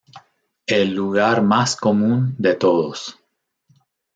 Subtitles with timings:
[0.65, 3.19] El lugar más común de todos.